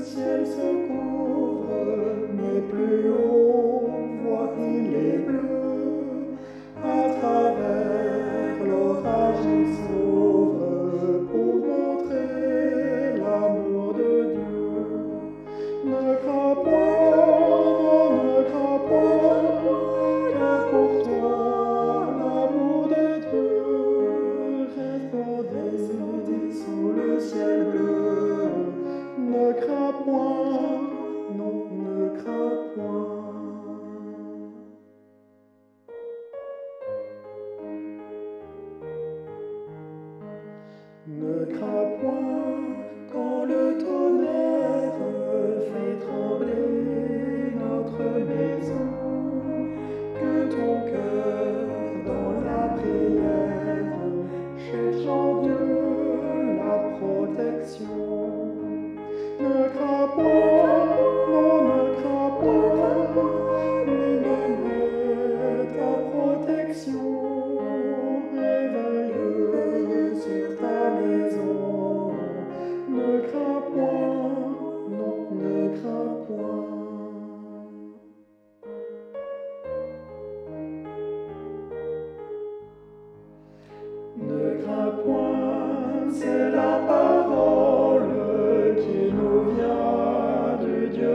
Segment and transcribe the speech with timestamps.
[0.00, 0.97] ser socorro.
[41.28, 42.58] ne crains point
[43.12, 44.94] quand le tonnerre
[45.68, 48.88] fait trembler notre maison.
[50.20, 51.66] Que ton cœur
[52.06, 53.92] dans la prière
[54.56, 55.66] cherche en Dieu
[56.60, 57.98] la protection.
[59.40, 60.47] Ne crains point.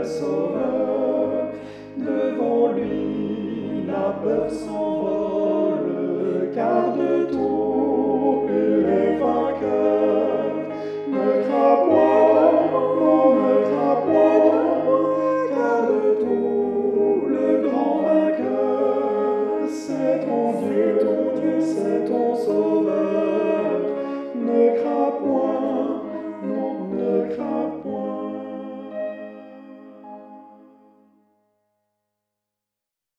[0.06, 1.52] Sauveur,
[1.96, 7.03] devant lui la peur s'envole, car de